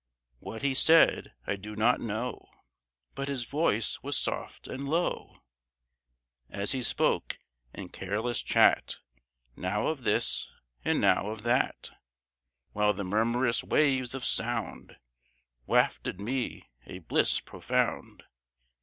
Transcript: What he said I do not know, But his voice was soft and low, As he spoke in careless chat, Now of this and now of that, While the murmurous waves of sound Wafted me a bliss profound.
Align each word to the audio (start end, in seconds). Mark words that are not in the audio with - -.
What 0.39 0.63
he 0.63 0.73
said 0.73 1.31
I 1.45 1.55
do 1.55 1.75
not 1.75 1.99
know, 2.01 2.47
But 3.13 3.27
his 3.27 3.43
voice 3.43 4.01
was 4.01 4.17
soft 4.17 4.67
and 4.67 4.89
low, 4.89 5.43
As 6.49 6.71
he 6.71 6.81
spoke 6.81 7.37
in 7.71 7.89
careless 7.89 8.41
chat, 8.41 8.95
Now 9.55 9.89
of 9.89 10.03
this 10.03 10.49
and 10.83 10.99
now 10.99 11.29
of 11.29 11.43
that, 11.43 11.91
While 12.71 12.93
the 12.93 13.03
murmurous 13.03 13.63
waves 13.63 14.15
of 14.15 14.25
sound 14.25 14.97
Wafted 15.67 16.19
me 16.19 16.71
a 16.87 16.97
bliss 16.97 17.39
profound. 17.39 18.23